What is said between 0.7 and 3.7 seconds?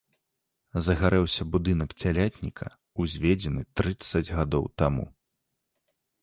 Загарэўся будынак цялятніка, узведзены